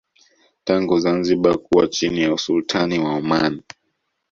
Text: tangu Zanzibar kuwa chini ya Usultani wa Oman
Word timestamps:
tangu 0.63 0.99
Zanzibar 0.99 1.57
kuwa 1.57 1.87
chini 1.87 2.21
ya 2.21 2.33
Usultani 2.33 2.99
wa 2.99 3.13
Oman 3.13 3.61